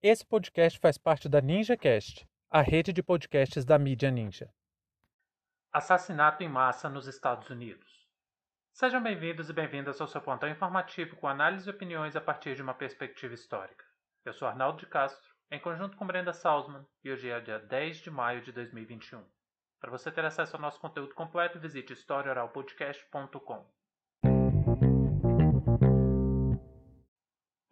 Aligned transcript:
Esse 0.00 0.24
podcast 0.24 0.78
faz 0.78 0.96
parte 0.96 1.28
da 1.28 1.40
NinjaCast, 1.40 2.24
a 2.48 2.60
rede 2.60 2.92
de 2.92 3.02
podcasts 3.02 3.64
da 3.64 3.76
mídia 3.76 4.12
Ninja. 4.12 4.48
Assassinato 5.72 6.40
em 6.44 6.48
massa 6.48 6.88
nos 6.88 7.08
Estados 7.08 7.50
Unidos. 7.50 8.06
Sejam 8.72 9.02
bem-vindos 9.02 9.50
e 9.50 9.52
bem-vindas 9.52 10.00
ao 10.00 10.06
seu 10.06 10.20
pontão 10.20 10.48
informativo 10.48 11.16
com 11.16 11.26
análise 11.26 11.68
e 11.68 11.72
opiniões 11.72 12.14
a 12.14 12.20
partir 12.20 12.54
de 12.54 12.62
uma 12.62 12.74
perspectiva 12.74 13.34
histórica. 13.34 13.84
Eu 14.24 14.32
sou 14.32 14.46
Arnaldo 14.46 14.78
de 14.78 14.86
Castro, 14.86 15.34
em 15.50 15.58
conjunto 15.58 15.96
com 15.96 16.06
Brenda 16.06 16.32
Salzman, 16.32 16.86
e 17.02 17.10
hoje 17.10 17.28
é 17.28 17.40
dia 17.40 17.58
10 17.58 17.96
de 17.96 18.08
maio 18.08 18.40
de 18.40 18.52
2021. 18.52 19.24
Para 19.80 19.90
você 19.90 20.12
ter 20.12 20.24
acesso 20.24 20.54
ao 20.54 20.62
nosso 20.62 20.78
conteúdo 20.78 21.12
completo, 21.12 21.58
visite 21.58 21.92
historioralpodcast.com. 21.92 23.68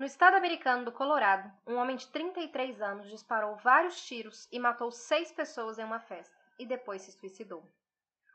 No 0.07 0.09
estado 0.09 0.37
americano 0.37 0.85
do 0.85 0.93
Colorado, 0.93 1.53
um 1.67 1.75
homem 1.79 1.97
de 1.97 2.07
33 2.07 2.81
anos 2.81 3.11
disparou 3.11 3.57
vários 3.57 4.01
tiros 4.07 4.47
e 4.53 4.59
matou 4.61 4.93
seis 4.93 5.33
pessoas 5.33 5.81
em 5.81 5.85
uma 5.85 5.99
festa, 5.99 6.33
e 6.61 6.65
depois 6.65 7.03
se 7.03 7.11
suicidou. 7.11 7.69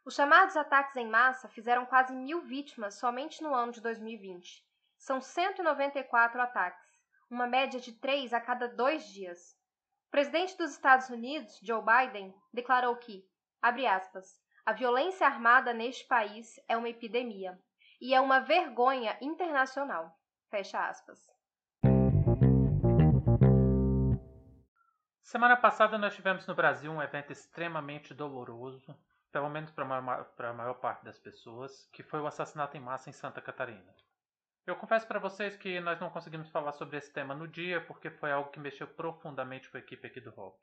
Os 0.04 0.14
chamados 0.14 0.58
ataques 0.58 0.98
em 0.98 1.08
massa 1.08 1.48
fizeram 1.48 1.86
quase 1.86 2.14
mil 2.14 2.42
vítimas 2.42 2.96
somente 2.96 3.42
no 3.42 3.56
ano 3.56 3.72
de 3.72 3.80
2020. 3.80 4.68
São 4.98 5.22
194 5.22 6.42
ataques, 6.42 6.86
uma 7.30 7.48
média 7.48 7.80
de 7.80 7.94
três 7.94 8.34
a 8.34 8.42
cada 8.42 8.68
dois 8.68 9.06
dias. 9.06 9.58
O 10.08 10.12
presidente 10.12 10.58
dos 10.58 10.72
Estados 10.72 11.08
Unidos, 11.08 11.58
Joe 11.64 11.82
Biden, 11.82 12.36
declarou 12.54 12.98
que, 12.98 13.26
abre 13.62 13.88
aspas, 13.88 14.42
a 14.66 14.74
violência 14.74 15.26
armada 15.26 15.74
neste 15.74 16.06
país 16.06 16.60
é 16.68 16.76
uma 16.76 16.90
epidemia 16.90 17.58
e 18.02 18.14
é 18.14 18.20
uma 18.20 18.42
vergonha 18.42 19.18
internacional. 19.22 20.14
Fecha 20.50 20.86
aspas. 20.86 21.32
Semana 25.32 25.56
passada 25.56 25.98
nós 25.98 26.14
tivemos 26.14 26.46
no 26.46 26.54
Brasil 26.54 26.92
um 26.92 27.02
evento 27.02 27.32
extremamente 27.32 28.14
doloroso, 28.14 28.94
pelo 29.32 29.50
menos 29.50 29.72
para 29.72 29.86
a 29.86 30.54
maior 30.54 30.74
parte 30.74 31.06
das 31.06 31.18
pessoas, 31.18 31.88
que 31.94 32.04
foi 32.04 32.20
o 32.20 32.28
assassinato 32.28 32.76
em 32.76 32.82
massa 32.82 33.10
em 33.10 33.14
Santa 33.14 33.40
Catarina. 33.40 33.96
Eu 34.68 34.76
confesso 34.76 35.08
para 35.08 35.22
vocês 35.22 35.56
que 35.56 35.80
nós 35.80 35.98
não 36.02 36.10
conseguimos 36.10 36.50
falar 36.50 36.74
sobre 36.74 36.98
esse 36.98 37.14
tema 37.14 37.34
no 37.34 37.48
dia 37.48 37.80
porque 37.80 38.10
foi 38.10 38.30
algo 38.30 38.52
que 38.52 38.60
mexeu 38.60 38.86
profundamente 38.86 39.70
com 39.70 39.78
a 39.78 39.80
equipe 39.80 40.06
aqui 40.06 40.20
do 40.20 40.32
Rock. 40.32 40.60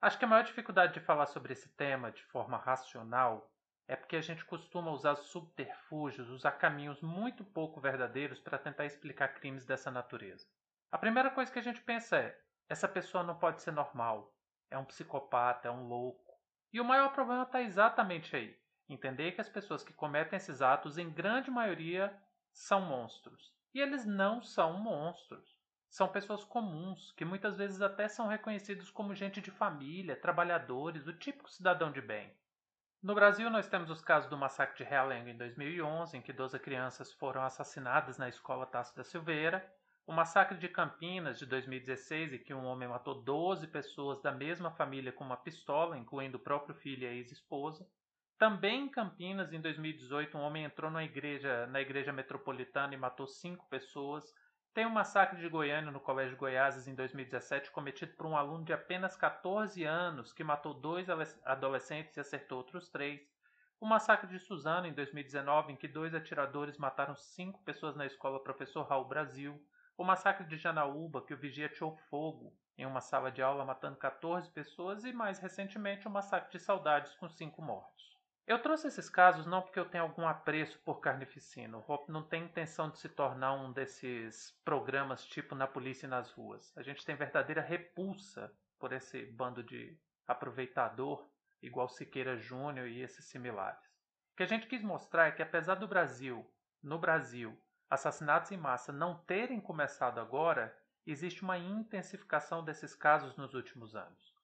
Acho 0.00 0.18
que 0.18 0.24
a 0.24 0.28
maior 0.28 0.42
dificuldade 0.42 0.94
de 0.94 1.00
falar 1.00 1.26
sobre 1.26 1.52
esse 1.52 1.68
tema 1.76 2.10
de 2.10 2.24
forma 2.24 2.58
racional 2.58 3.54
é 3.86 3.94
porque 3.94 4.16
a 4.16 4.20
gente 4.20 4.44
costuma 4.44 4.90
usar 4.90 5.14
subterfúgios, 5.14 6.28
usar 6.28 6.50
caminhos 6.50 7.00
muito 7.00 7.44
pouco 7.44 7.80
verdadeiros 7.80 8.40
para 8.40 8.58
tentar 8.58 8.84
explicar 8.84 9.28
crimes 9.28 9.64
dessa 9.64 9.92
natureza. 9.92 10.44
A 10.90 10.98
primeira 10.98 11.30
coisa 11.30 11.52
que 11.52 11.60
a 11.60 11.62
gente 11.62 11.80
pensa 11.80 12.16
é: 12.16 12.36
essa 12.68 12.88
pessoa 12.88 13.22
não 13.22 13.38
pode 13.38 13.62
ser 13.62 13.72
normal. 13.72 14.34
É 14.70 14.78
um 14.78 14.84
psicopata, 14.84 15.68
é 15.68 15.70
um 15.70 15.86
louco. 15.86 16.38
E 16.72 16.80
o 16.80 16.84
maior 16.84 17.12
problema 17.12 17.42
está 17.42 17.60
exatamente 17.60 18.34
aí. 18.34 18.58
Entender 18.88 19.32
que 19.32 19.40
as 19.40 19.48
pessoas 19.48 19.84
que 19.84 19.92
cometem 19.92 20.36
esses 20.36 20.62
atos, 20.62 20.98
em 20.98 21.10
grande 21.10 21.50
maioria, 21.50 22.14
são 22.52 22.80
monstros. 22.80 23.52
E 23.74 23.80
eles 23.80 24.04
não 24.06 24.42
são 24.42 24.78
monstros. 24.78 25.56
São 25.88 26.08
pessoas 26.08 26.44
comuns, 26.44 27.12
que 27.12 27.24
muitas 27.24 27.56
vezes 27.56 27.82
até 27.82 28.08
são 28.08 28.26
reconhecidos 28.26 28.90
como 28.90 29.14
gente 29.14 29.40
de 29.42 29.50
família, 29.50 30.16
trabalhadores, 30.16 31.06
o 31.06 31.12
típico 31.12 31.50
cidadão 31.50 31.92
de 31.92 32.00
bem. 32.00 32.34
No 33.02 33.14
Brasil, 33.14 33.50
nós 33.50 33.68
temos 33.68 33.90
os 33.90 34.00
casos 34.00 34.30
do 34.30 34.38
massacre 34.38 34.76
de 34.76 34.84
Realengo 34.84 35.28
em 35.28 35.36
2011, 35.36 36.16
em 36.16 36.22
que 36.22 36.32
12 36.32 36.58
crianças 36.60 37.12
foram 37.12 37.42
assassinadas 37.42 38.16
na 38.16 38.28
escola 38.28 38.64
Tasso 38.64 38.96
da 38.96 39.04
Silveira, 39.04 39.68
o 40.06 40.12
massacre 40.12 40.58
de 40.58 40.68
Campinas 40.68 41.38
de 41.38 41.46
2016, 41.46 42.34
em 42.34 42.38
que 42.38 42.52
um 42.52 42.64
homem 42.64 42.88
matou 42.88 43.22
12 43.22 43.66
pessoas 43.68 44.20
da 44.20 44.32
mesma 44.32 44.70
família 44.70 45.12
com 45.12 45.24
uma 45.24 45.36
pistola, 45.36 45.96
incluindo 45.96 46.38
o 46.38 46.40
próprio 46.40 46.74
filho 46.74 47.04
e 47.04 47.06
a 47.06 47.12
ex-esposa. 47.12 47.86
Também 48.36 48.86
em 48.86 48.88
Campinas, 48.88 49.52
em 49.52 49.60
2018, 49.60 50.36
um 50.36 50.40
homem 50.40 50.64
entrou 50.64 50.90
na 50.90 51.04
igreja, 51.04 51.66
na 51.68 51.80
igreja 51.80 52.12
metropolitana 52.12 52.92
e 52.92 52.96
matou 52.96 53.26
cinco 53.26 53.64
pessoas. 53.68 54.24
Tem 54.74 54.84
o 54.84 54.88
um 54.88 54.92
massacre 54.92 55.40
de 55.40 55.48
Goiânia 55.48 55.92
no 55.92 56.00
Colégio 56.00 56.36
Goiás 56.36 56.88
em 56.88 56.94
2017, 56.94 57.70
cometido 57.70 58.12
por 58.14 58.26
um 58.26 58.36
aluno 58.36 58.64
de 58.64 58.72
apenas 58.72 59.16
14 59.16 59.84
anos 59.84 60.32
que 60.32 60.42
matou 60.42 60.74
dois 60.74 61.06
adolescentes 61.44 62.16
e 62.16 62.20
acertou 62.20 62.58
outros 62.58 62.88
três. 62.88 63.20
O 63.78 63.86
massacre 63.86 64.28
de 64.28 64.40
Suzano 64.40 64.86
em 64.86 64.92
2019, 64.92 65.72
em 65.72 65.76
que 65.76 65.86
dois 65.86 66.14
atiradores 66.14 66.78
mataram 66.78 67.14
cinco 67.14 67.62
pessoas 67.62 67.94
na 67.94 68.06
escola 68.06 68.42
Professor 68.42 68.82
Raul 68.82 69.06
Brasil. 69.06 69.60
O 70.02 70.04
massacre 70.04 70.44
de 70.44 70.56
Janaúba, 70.56 71.22
que 71.22 71.32
o 71.32 71.36
vigia 71.36 71.68
tirou 71.68 71.94
fogo 72.10 72.52
em 72.76 72.84
uma 72.84 73.00
sala 73.00 73.30
de 73.30 73.40
aula 73.40 73.64
matando 73.64 73.96
14 73.96 74.50
pessoas, 74.50 75.04
e 75.04 75.12
mais 75.12 75.38
recentemente 75.38 76.08
o 76.08 76.10
massacre 76.10 76.50
de 76.50 76.58
Saudades 76.58 77.14
com 77.14 77.28
cinco 77.28 77.62
mortos. 77.62 78.18
Eu 78.44 78.60
trouxe 78.60 78.88
esses 78.88 79.08
casos 79.08 79.46
não 79.46 79.62
porque 79.62 79.78
eu 79.78 79.88
tenho 79.88 80.02
algum 80.02 80.26
apreço 80.26 80.76
por 80.80 80.98
carnificina. 80.98 81.78
O 81.78 81.84
Hop 81.86 82.08
não 82.08 82.24
tem 82.24 82.42
intenção 82.42 82.90
de 82.90 82.98
se 82.98 83.08
tornar 83.08 83.52
um 83.52 83.72
desses 83.72 84.50
programas 84.64 85.24
tipo 85.24 85.54
na 85.54 85.68
polícia 85.68 86.06
e 86.06 86.10
nas 86.10 86.32
ruas. 86.32 86.76
A 86.76 86.82
gente 86.82 87.06
tem 87.06 87.14
verdadeira 87.14 87.62
repulsa 87.62 88.52
por 88.80 88.92
esse 88.92 89.24
bando 89.26 89.62
de 89.62 89.96
aproveitador, 90.26 91.24
igual 91.62 91.88
Siqueira 91.88 92.36
Júnior 92.36 92.88
e 92.88 93.02
esses 93.02 93.24
similares. 93.26 93.86
O 94.32 94.36
que 94.36 94.42
a 94.42 94.46
gente 94.46 94.66
quis 94.66 94.82
mostrar 94.82 95.28
é 95.28 95.30
que 95.30 95.42
apesar 95.42 95.76
do 95.76 95.86
Brasil, 95.86 96.44
no 96.82 96.98
Brasil, 96.98 97.56
assassinatos 97.92 98.50
em 98.50 98.56
massa 98.56 98.90
não 98.90 99.18
terem 99.18 99.60
começado 99.60 100.18
agora, 100.18 100.74
existe 101.06 101.42
uma 101.42 101.58
intensificação 101.58 102.64
desses 102.64 102.94
casos 102.94 103.36
nos 103.36 103.52
últimos 103.52 103.94
anos. 103.94 104.34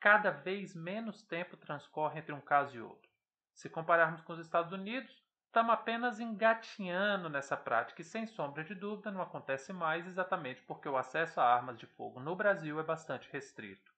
Cada 0.00 0.32
vez 0.32 0.74
menos 0.74 1.22
tempo 1.22 1.56
transcorre 1.56 2.18
entre 2.18 2.32
um 2.32 2.40
caso 2.40 2.76
e 2.76 2.80
outro. 2.80 3.08
Se 3.54 3.70
compararmos 3.70 4.22
com 4.22 4.32
os 4.32 4.40
Estados 4.40 4.72
Unidos, 4.72 5.22
estamos 5.46 5.72
apenas 5.72 6.18
engatinhando 6.18 7.28
nessa 7.28 7.56
prática 7.56 8.02
e, 8.02 8.04
sem 8.04 8.26
sombra 8.26 8.64
de 8.64 8.74
dúvida, 8.74 9.12
não 9.12 9.22
acontece 9.22 9.72
mais 9.72 10.04
exatamente 10.04 10.60
porque 10.62 10.88
o 10.88 10.96
acesso 10.96 11.40
a 11.40 11.44
armas 11.44 11.78
de 11.78 11.86
fogo 11.86 12.18
no 12.18 12.34
Brasil 12.34 12.80
é 12.80 12.82
bastante 12.82 13.30
restrito. 13.30 13.94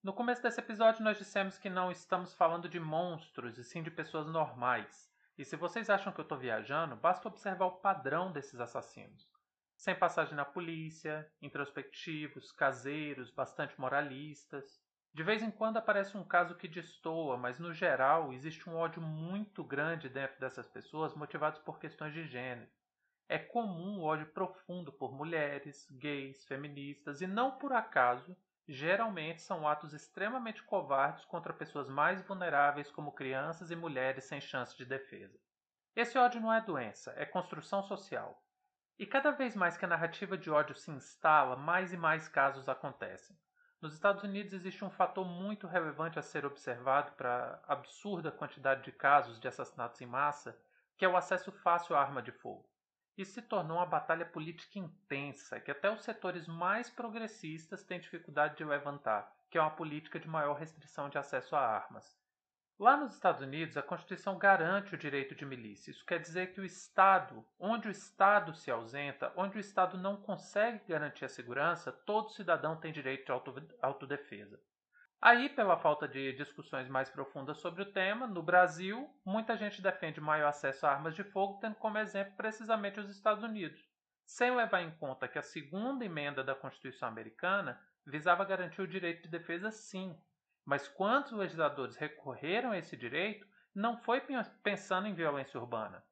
No 0.00 0.12
começo 0.12 0.40
desse 0.40 0.60
episódio, 0.60 1.02
nós 1.02 1.18
dissemos 1.18 1.58
que 1.58 1.68
não 1.68 1.90
estamos 1.90 2.32
falando 2.34 2.68
de 2.68 2.78
monstros 2.78 3.58
e 3.58 3.64
sim 3.64 3.82
de 3.82 3.90
pessoas 3.90 4.28
normais. 4.28 5.12
E 5.38 5.44
se 5.44 5.54
vocês 5.54 5.88
acham 5.88 6.12
que 6.12 6.18
eu 6.18 6.24
estou 6.24 6.36
viajando, 6.36 6.96
basta 6.96 7.28
observar 7.28 7.66
o 7.66 7.76
padrão 7.76 8.32
desses 8.32 8.58
assassinos. 8.58 9.30
Sem 9.76 9.94
passagem 9.94 10.34
na 10.34 10.44
polícia, 10.44 11.30
introspectivos, 11.40 12.50
caseiros, 12.50 13.30
bastante 13.30 13.78
moralistas. 13.80 14.82
De 15.14 15.22
vez 15.22 15.40
em 15.40 15.52
quando 15.52 15.76
aparece 15.76 16.16
um 16.16 16.24
caso 16.24 16.56
que 16.56 16.66
destoa, 16.66 17.36
mas 17.36 17.60
no 17.60 17.72
geral 17.72 18.32
existe 18.32 18.68
um 18.68 18.74
ódio 18.74 19.00
muito 19.00 19.62
grande 19.62 20.08
dentro 20.08 20.40
dessas 20.40 20.66
pessoas 20.66 21.14
motivados 21.14 21.60
por 21.60 21.78
questões 21.78 22.12
de 22.12 22.26
gênero. 22.26 22.68
É 23.28 23.38
comum 23.38 24.00
o 24.00 24.02
ódio 24.02 24.26
profundo 24.26 24.92
por 24.92 25.12
mulheres, 25.12 25.86
gays, 25.92 26.44
feministas 26.46 27.20
e 27.20 27.28
não 27.28 27.52
por 27.58 27.72
acaso 27.72 28.36
geralmente 28.68 29.40
são 29.40 29.66
atos 29.66 29.94
extremamente 29.94 30.62
covardes 30.62 31.24
contra 31.24 31.54
pessoas 31.54 31.88
mais 31.88 32.20
vulneráveis, 32.20 32.90
como 32.90 33.12
crianças 33.12 33.70
e 33.70 33.76
mulheres 33.76 34.24
sem 34.24 34.40
chance 34.40 34.76
de 34.76 34.84
defesa. 34.84 35.40
Esse 35.96 36.18
ódio 36.18 36.40
não 36.40 36.52
é 36.52 36.60
doença, 36.60 37.14
é 37.16 37.24
construção 37.24 37.82
social. 37.82 38.44
E 38.98 39.06
cada 39.06 39.30
vez 39.30 39.56
mais 39.56 39.76
que 39.76 39.84
a 39.84 39.88
narrativa 39.88 40.36
de 40.36 40.50
ódio 40.50 40.74
se 40.76 40.90
instala, 40.90 41.56
mais 41.56 41.92
e 41.92 41.96
mais 41.96 42.28
casos 42.28 42.68
acontecem. 42.68 43.36
Nos 43.80 43.94
Estados 43.94 44.22
Unidos 44.22 44.52
existe 44.52 44.84
um 44.84 44.90
fator 44.90 45.24
muito 45.24 45.66
relevante 45.66 46.18
a 46.18 46.22
ser 46.22 46.44
observado 46.44 47.12
para 47.12 47.62
a 47.66 47.72
absurda 47.72 48.30
quantidade 48.30 48.82
de 48.82 48.92
casos 48.92 49.40
de 49.40 49.48
assassinatos 49.48 50.00
em 50.00 50.06
massa, 50.06 50.60
que 50.96 51.04
é 51.04 51.08
o 51.08 51.16
acesso 51.16 51.50
fácil 51.52 51.96
à 51.96 52.00
arma 52.00 52.20
de 52.20 52.32
fogo. 52.32 52.68
Isso 53.18 53.32
se 53.32 53.42
tornou 53.42 53.78
uma 53.78 53.84
batalha 53.84 54.24
política 54.24 54.78
intensa, 54.78 55.58
que 55.58 55.72
até 55.72 55.90
os 55.90 56.04
setores 56.04 56.46
mais 56.46 56.88
progressistas 56.88 57.82
têm 57.82 57.98
dificuldade 57.98 58.56
de 58.56 58.64
levantar, 58.64 59.34
que 59.50 59.58
é 59.58 59.60
uma 59.60 59.72
política 59.74 60.20
de 60.20 60.28
maior 60.28 60.54
restrição 60.54 61.08
de 61.08 61.18
acesso 61.18 61.56
a 61.56 61.60
armas. 61.60 62.16
Lá 62.78 62.96
nos 62.96 63.14
Estados 63.14 63.42
Unidos, 63.42 63.76
a 63.76 63.82
Constituição 63.82 64.38
garante 64.38 64.94
o 64.94 64.98
direito 64.98 65.34
de 65.34 65.44
milícia. 65.44 65.90
Isso 65.90 66.06
quer 66.06 66.20
dizer 66.20 66.52
que 66.52 66.60
o 66.60 66.64
Estado, 66.64 67.44
onde 67.58 67.88
o 67.88 67.90
Estado 67.90 68.54
se 68.54 68.70
ausenta, 68.70 69.32
onde 69.34 69.56
o 69.56 69.60
Estado 69.60 69.98
não 69.98 70.16
consegue 70.16 70.80
garantir 70.86 71.24
a 71.24 71.28
segurança, 71.28 71.90
todo 71.90 72.30
cidadão 72.30 72.76
tem 72.76 72.92
direito 72.92 73.24
de 73.24 73.32
autodefesa. 73.82 74.60
Aí, 75.20 75.48
pela 75.48 75.76
falta 75.76 76.06
de 76.06 76.32
discussões 76.34 76.88
mais 76.88 77.10
profundas 77.10 77.58
sobre 77.58 77.82
o 77.82 77.92
tema, 77.92 78.24
no 78.26 78.40
Brasil, 78.40 79.12
muita 79.24 79.56
gente 79.56 79.82
defende 79.82 80.20
maior 80.20 80.48
acesso 80.48 80.86
a 80.86 80.92
armas 80.92 81.16
de 81.16 81.24
fogo, 81.24 81.58
tendo 81.60 81.74
como 81.74 81.98
exemplo 81.98 82.36
precisamente 82.36 83.00
os 83.00 83.10
Estados 83.10 83.42
Unidos, 83.42 83.84
sem 84.24 84.54
levar 84.54 84.80
em 84.80 84.92
conta 84.92 85.26
que 85.26 85.36
a 85.36 85.42
segunda 85.42 86.04
emenda 86.04 86.44
da 86.44 86.54
Constituição 86.54 87.08
americana 87.08 87.80
visava 88.06 88.44
garantir 88.44 88.80
o 88.80 88.86
direito 88.86 89.22
de 89.22 89.28
defesa 89.28 89.72
sim, 89.72 90.16
mas 90.64 90.86
quantos 90.86 91.32
legisladores 91.32 91.96
recorreram 91.96 92.70
a 92.70 92.78
esse 92.78 92.96
direito 92.96 93.44
não 93.74 93.98
foi 93.98 94.22
pensando 94.62 95.08
em 95.08 95.14
violência 95.14 95.58
urbana. 95.58 96.04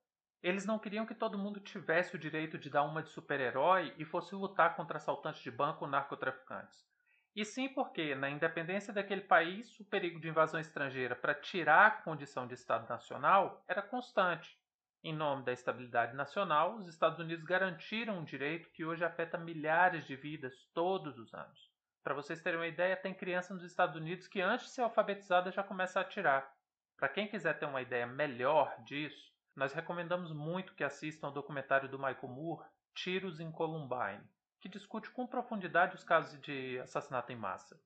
Eles 0.42 0.66
não 0.66 0.80
queriam 0.80 1.06
que 1.06 1.14
todo 1.14 1.38
mundo 1.38 1.60
tivesse 1.60 2.16
o 2.16 2.18
direito 2.18 2.58
de 2.58 2.68
dar 2.68 2.82
uma 2.82 3.04
de 3.04 3.10
super-herói 3.10 3.94
e 3.98 4.04
fosse 4.04 4.34
lutar 4.34 4.74
contra 4.74 4.96
assaltantes 4.96 5.42
de 5.42 5.50
banco 5.50 5.84
ou 5.84 5.90
narcotraficantes. 5.90 6.95
E 7.36 7.44
sim 7.44 7.68
porque, 7.68 8.14
na 8.14 8.30
independência 8.30 8.94
daquele 8.94 9.20
país, 9.20 9.78
o 9.78 9.84
perigo 9.84 10.18
de 10.18 10.26
invasão 10.26 10.58
estrangeira 10.58 11.14
para 11.14 11.34
tirar 11.34 11.86
a 11.86 11.90
condição 11.90 12.46
de 12.46 12.54
Estado 12.54 12.88
nacional 12.88 13.62
era 13.68 13.82
constante. 13.82 14.58
Em 15.04 15.14
nome 15.14 15.44
da 15.44 15.52
estabilidade 15.52 16.16
nacional, 16.16 16.76
os 16.76 16.88
Estados 16.88 17.18
Unidos 17.18 17.44
garantiram 17.44 18.18
um 18.18 18.24
direito 18.24 18.70
que 18.70 18.86
hoje 18.86 19.04
afeta 19.04 19.36
milhares 19.36 20.06
de 20.06 20.16
vidas 20.16 20.54
todos 20.72 21.18
os 21.18 21.34
anos. 21.34 21.70
Para 22.02 22.14
vocês 22.14 22.40
terem 22.40 22.58
uma 22.58 22.66
ideia, 22.66 22.96
tem 22.96 23.12
criança 23.12 23.52
nos 23.52 23.64
Estados 23.64 23.96
Unidos 23.96 24.26
que 24.26 24.40
antes 24.40 24.68
de 24.68 24.72
ser 24.72 24.80
alfabetizada 24.80 25.52
já 25.52 25.62
começa 25.62 25.98
a 25.98 26.02
atirar. 26.02 26.50
Para 26.96 27.10
quem 27.10 27.28
quiser 27.28 27.58
ter 27.58 27.66
uma 27.66 27.82
ideia 27.82 28.06
melhor 28.06 28.74
disso, 28.82 29.30
nós 29.54 29.74
recomendamos 29.74 30.32
muito 30.32 30.74
que 30.74 30.82
assistam 30.82 31.26
ao 31.26 31.34
documentário 31.34 31.86
do 31.86 31.98
Michael 31.98 32.28
Moore, 32.28 32.66
Tiros 32.94 33.40
em 33.40 33.52
Columbine, 33.52 34.24
que 34.60 34.68
discute 34.68 35.10
com 35.10 35.26
profundidade 35.26 35.94
os 35.94 36.04
casos 36.04 36.40
de 36.40 36.78
assassinato 36.80 37.32
em 37.32 37.36
massa. 37.36 37.80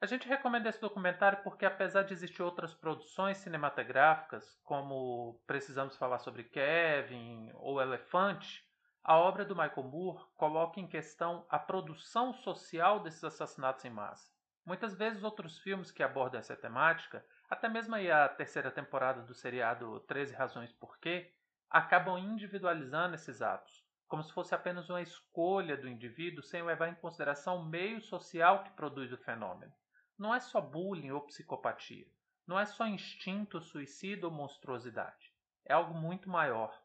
A 0.00 0.06
gente 0.06 0.28
recomenda 0.28 0.68
esse 0.68 0.80
documentário 0.80 1.42
porque, 1.42 1.64
apesar 1.64 2.02
de 2.02 2.12
existir 2.12 2.42
outras 2.42 2.74
produções 2.74 3.38
cinematográficas, 3.38 4.58
como 4.62 5.40
Precisamos 5.46 5.96
Falar 5.96 6.18
sobre 6.18 6.44
Kevin 6.44 7.50
ou 7.54 7.80
Elefante, 7.80 8.64
a 9.02 9.16
obra 9.16 9.44
do 9.44 9.56
Michael 9.56 9.84
Moore 9.84 10.24
coloca 10.36 10.80
em 10.80 10.86
questão 10.86 11.46
a 11.48 11.58
produção 11.58 12.34
social 12.34 13.00
desses 13.00 13.24
assassinatos 13.24 13.84
em 13.84 13.90
massa. 13.90 14.30
Muitas 14.66 14.94
vezes 14.94 15.22
outros 15.22 15.58
filmes 15.60 15.90
que 15.90 16.02
abordam 16.02 16.40
essa 16.40 16.56
temática 16.56 17.24
até 17.48 17.68
mesmo 17.68 17.94
a 17.94 18.28
terceira 18.28 18.70
temporada 18.70 19.22
do 19.22 19.32
seriado 19.32 20.00
13 20.00 20.34
Razões 20.34 20.72
Por 20.72 20.98
Quê, 20.98 21.32
acabam 21.70 22.18
individualizando 22.18 23.14
esses 23.14 23.40
atos, 23.40 23.85
como 24.06 24.22
se 24.22 24.32
fosse 24.32 24.54
apenas 24.54 24.88
uma 24.88 25.02
escolha 25.02 25.76
do 25.76 25.88
indivíduo 25.88 26.42
sem 26.42 26.62
levar 26.62 26.88
em 26.88 26.94
consideração 26.94 27.56
o 27.56 27.64
meio 27.64 28.00
social 28.00 28.64
que 28.64 28.70
produz 28.70 29.12
o 29.12 29.16
fenômeno. 29.16 29.72
Não 30.18 30.34
é 30.34 30.40
só 30.40 30.60
bullying 30.60 31.10
ou 31.10 31.20
psicopatia. 31.22 32.06
Não 32.46 32.58
é 32.58 32.64
só 32.64 32.86
instinto, 32.86 33.60
suicídio 33.60 34.28
ou 34.28 34.34
monstruosidade. 34.34 35.32
É 35.64 35.72
algo 35.72 35.94
muito 35.94 36.30
maior. 36.30 36.76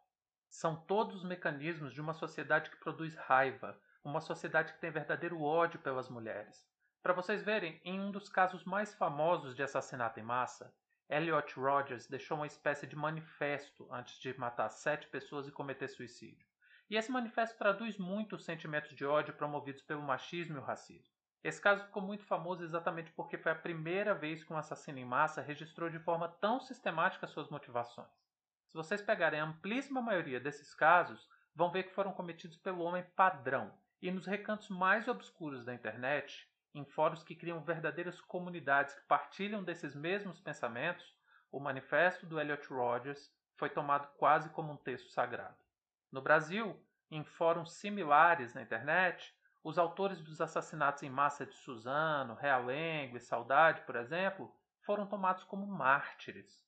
São 0.49 0.75
todos 0.75 1.17
os 1.17 1.23
mecanismos 1.23 1.93
de 1.93 2.01
uma 2.01 2.13
sociedade 2.13 2.69
que 2.69 2.79
produz 2.79 3.15
raiva, 3.15 3.79
uma 4.03 4.19
sociedade 4.19 4.73
que 4.73 4.81
tem 4.81 4.91
verdadeiro 4.91 5.41
ódio 5.41 5.79
pelas 5.79 6.09
mulheres, 6.09 6.67
para 7.01 7.13
vocês 7.13 7.41
verem, 7.41 7.81
em 7.83 7.99
um 7.99 8.11
dos 8.11 8.29
casos 8.29 8.63
mais 8.63 8.93
famosos 8.93 9.55
de 9.55 9.63
assassinato 9.63 10.19
em 10.19 10.23
massa, 10.23 10.71
Elliot 11.09 11.59
Rogers 11.59 12.05
deixou 12.05 12.37
uma 12.37 12.45
espécie 12.45 12.85
de 12.85 12.95
manifesto 12.95 13.91
antes 13.91 14.19
de 14.19 14.37
matar 14.37 14.69
sete 14.69 15.07
pessoas 15.07 15.47
e 15.47 15.51
cometer 15.51 15.87
suicídio. 15.87 16.47
E 16.91 16.97
esse 16.97 17.09
manifesto 17.09 17.57
traduz 17.57 17.97
muito 17.97 18.35
os 18.35 18.43
sentimentos 18.43 18.93
de 18.93 19.05
ódio 19.05 19.33
promovidos 19.33 19.81
pelo 19.81 20.01
machismo 20.01 20.57
e 20.57 20.59
o 20.59 20.61
racismo. 20.61 21.15
Esse 21.41 21.61
caso 21.61 21.85
ficou 21.85 22.03
muito 22.03 22.25
famoso 22.25 22.65
exatamente 22.65 23.13
porque 23.13 23.37
foi 23.37 23.53
a 23.53 23.55
primeira 23.55 24.13
vez 24.13 24.43
que 24.43 24.51
um 24.51 24.57
assassino 24.57 24.99
em 24.99 25.05
massa 25.05 25.39
registrou 25.39 25.89
de 25.89 25.99
forma 25.99 26.27
tão 26.27 26.59
sistemática 26.59 27.27
suas 27.27 27.47
motivações. 27.47 28.11
Se 28.67 28.75
vocês 28.75 29.01
pegarem 29.01 29.39
a 29.39 29.45
amplíssima 29.45 30.01
maioria 30.01 30.37
desses 30.37 30.75
casos, 30.75 31.29
vão 31.55 31.71
ver 31.71 31.83
que 31.83 31.93
foram 31.93 32.11
cometidos 32.11 32.57
pelo 32.57 32.83
homem 32.83 33.05
padrão. 33.15 33.73
E 34.01 34.11
nos 34.11 34.25
recantos 34.25 34.67
mais 34.67 35.07
obscuros 35.07 35.63
da 35.63 35.73
internet, 35.73 36.45
em 36.75 36.83
fóruns 36.83 37.23
que 37.23 37.37
criam 37.37 37.63
verdadeiras 37.63 38.19
comunidades 38.19 38.95
que 38.95 39.07
partilham 39.07 39.63
desses 39.63 39.95
mesmos 39.95 40.41
pensamentos, 40.41 41.15
o 41.53 41.57
manifesto 41.57 42.25
do 42.25 42.37
Elliot 42.37 42.67
Rogers 42.67 43.33
foi 43.55 43.69
tomado 43.69 44.09
quase 44.17 44.49
como 44.49 44.73
um 44.73 44.77
texto 44.77 45.09
sagrado. 45.09 45.70
No 46.11 46.21
Brasil, 46.21 46.79
em 47.09 47.23
fóruns 47.23 47.73
similares 47.73 48.53
na 48.53 48.61
internet, 48.61 49.33
os 49.63 49.77
autores 49.77 50.21
dos 50.21 50.41
assassinatos 50.41 51.03
em 51.03 51.09
massa 51.09 51.45
de 51.45 51.55
Suzano, 51.55 52.35
Realengo 52.35 53.17
e 53.17 53.21
Saudade, 53.21 53.81
por 53.81 53.95
exemplo, 53.95 54.53
foram 54.85 55.05
tomados 55.05 55.43
como 55.43 55.65
mártires. 55.67 56.65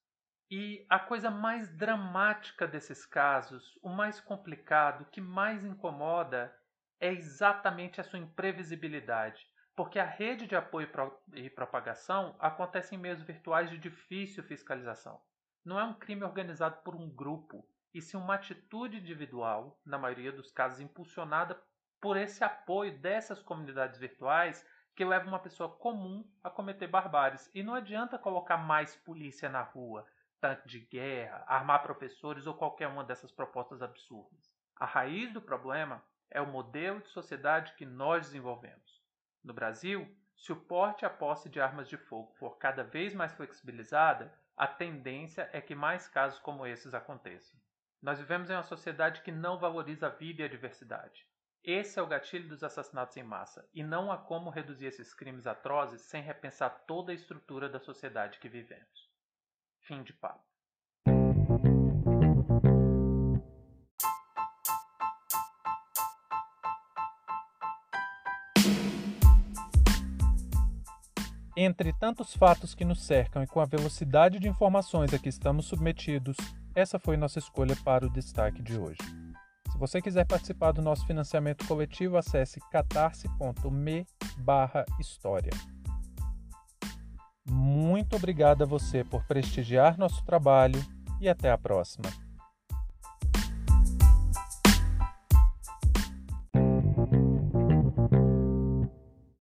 E 0.49 0.85
a 0.89 0.99
coisa 0.99 1.31
mais 1.31 1.75
dramática 1.75 2.67
desses 2.67 3.05
casos, 3.05 3.77
o 3.81 3.89
mais 3.89 4.19
complicado, 4.19 5.01
o 5.01 5.05
que 5.05 5.19
mais 5.19 5.65
incomoda, 5.65 6.55
é 6.99 7.11
exatamente 7.11 7.99
a 7.99 8.03
sua 8.03 8.19
imprevisibilidade 8.19 9.47
porque 9.75 9.97
a 9.97 10.05
rede 10.05 10.45
de 10.45 10.55
apoio 10.55 10.89
e 11.33 11.49
propagação 11.49 12.35
acontece 12.39 12.93
em 12.93 12.97
meios 12.97 13.21
virtuais 13.21 13.69
de 13.69 13.77
difícil 13.77 14.43
fiscalização. 14.43 15.19
Não 15.65 15.79
é 15.79 15.83
um 15.83 15.93
crime 15.93 16.23
organizado 16.23 16.77
por 16.83 16.95
um 16.95 17.09
grupo, 17.09 17.67
e 17.93 18.01
sim 18.01 18.17
uma 18.17 18.35
atitude 18.35 18.97
individual, 18.97 19.79
na 19.85 19.97
maioria 19.97 20.31
dos 20.31 20.51
casos 20.51 20.79
impulsionada 20.79 21.61
por 22.01 22.17
esse 22.17 22.43
apoio 22.43 22.97
dessas 22.99 23.41
comunidades 23.41 23.99
virtuais 23.99 24.65
que 24.95 25.05
leva 25.05 25.27
uma 25.27 25.39
pessoa 25.39 25.69
comum 25.69 26.27
a 26.43 26.49
cometer 26.49 26.87
barbáries. 26.87 27.49
E 27.53 27.63
não 27.63 27.73
adianta 27.73 28.17
colocar 28.17 28.57
mais 28.57 28.95
polícia 28.95 29.49
na 29.49 29.61
rua, 29.61 30.05
tanque 30.41 30.67
de 30.67 30.79
guerra, 30.79 31.43
armar 31.47 31.81
professores 31.81 32.45
ou 32.45 32.53
qualquer 32.53 32.87
uma 32.87 33.03
dessas 33.03 33.31
propostas 33.31 33.81
absurdas. 33.81 34.53
A 34.75 34.85
raiz 34.85 35.31
do 35.31 35.41
problema 35.41 36.03
é 36.29 36.41
o 36.41 36.47
modelo 36.47 36.99
de 36.99 37.09
sociedade 37.09 37.73
que 37.75 37.85
nós 37.85 38.25
desenvolvemos. 38.25 39.01
No 39.43 39.53
Brasil, 39.53 40.13
se 40.35 40.51
o 40.51 40.55
porte 40.55 41.03
e 41.03 41.05
a 41.05 41.09
posse 41.09 41.49
de 41.49 41.61
armas 41.61 41.87
de 41.87 41.95
fogo 41.95 42.33
for 42.33 42.57
cada 42.57 42.83
vez 42.83 43.13
mais 43.13 43.33
flexibilizada, 43.33 44.33
a 44.57 44.67
tendência 44.67 45.49
é 45.53 45.61
que 45.61 45.73
mais 45.73 46.07
casos 46.07 46.39
como 46.39 46.65
esses 46.65 46.93
aconteçam. 46.93 47.62
Nós 48.03 48.19
vivemos 48.19 48.49
em 48.49 48.53
uma 48.53 48.63
sociedade 48.63 49.21
que 49.21 49.31
não 49.31 49.57
valoriza 49.57 50.07
a 50.07 50.09
vida 50.09 50.41
e 50.41 50.45
a 50.45 50.49
diversidade. 50.49 51.25
Esse 51.63 51.97
é 51.97 52.01
o 52.01 52.05
gatilho 52.05 52.49
dos 52.49 52.61
assassinatos 52.61 53.15
em 53.15 53.23
massa, 53.23 53.65
e 53.73 53.81
não 53.81 54.11
há 54.11 54.17
como 54.17 54.49
reduzir 54.49 54.87
esses 54.87 55.13
crimes 55.13 55.47
atrozes 55.47 56.01
sem 56.01 56.21
repensar 56.21 56.83
toda 56.85 57.13
a 57.13 57.15
estrutura 57.15 57.69
da 57.69 57.79
sociedade 57.79 58.39
que 58.39 58.49
vivemos. 58.49 59.09
Fim 59.79 60.03
de 60.03 60.11
papo. 60.11 60.43
Entre 71.55 71.93
tantos 71.93 72.35
fatos 72.35 72.75
que 72.75 72.83
nos 72.83 73.01
cercam 73.05 73.41
e 73.41 73.47
com 73.47 73.61
a 73.61 73.65
velocidade 73.65 74.39
de 74.39 74.49
informações 74.49 75.13
a 75.13 75.19
que 75.19 75.29
estamos 75.29 75.67
submetidos, 75.67 76.35
essa 76.75 76.99
foi 76.99 77.17
nossa 77.17 77.39
escolha 77.39 77.75
para 77.83 78.05
o 78.05 78.09
destaque 78.09 78.61
de 78.61 78.77
hoje. 78.77 78.99
Se 79.71 79.77
você 79.77 80.01
quiser 80.01 80.25
participar 80.25 80.71
do 80.71 80.81
nosso 80.81 81.05
financiamento 81.05 81.65
coletivo, 81.67 82.17
acesse 82.17 82.59
catarse.me 82.71 84.05
história. 84.99 85.51
Muito 87.45 88.15
obrigado 88.15 88.63
a 88.63 88.65
você 88.65 89.03
por 89.03 89.23
prestigiar 89.25 89.97
nosso 89.97 90.23
trabalho 90.23 90.79
e 91.19 91.27
até 91.27 91.51
a 91.51 91.57
próxima. 91.57 92.09